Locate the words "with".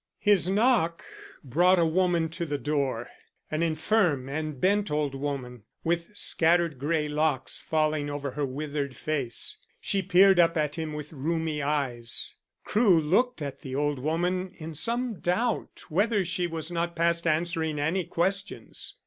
5.83-6.09, 10.93-11.11